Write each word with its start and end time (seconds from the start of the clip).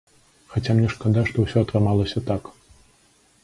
Хаця 0.53 0.75
мне 0.79 0.87
шкада, 0.93 1.25
што 1.29 1.37
ўсё 1.45 1.57
атрымалася 1.67 2.27
так. 2.31 2.43